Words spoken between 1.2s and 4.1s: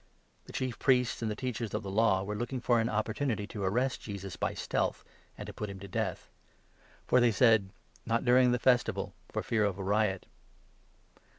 and the Teachers of the Law were looking for an opportunity to arrest